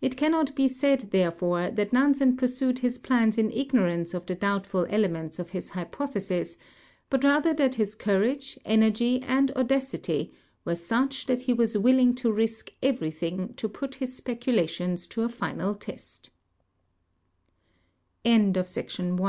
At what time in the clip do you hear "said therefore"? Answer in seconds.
0.68-1.68